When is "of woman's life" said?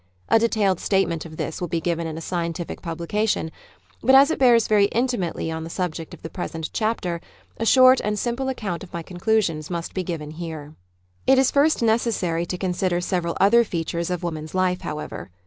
14.09-14.81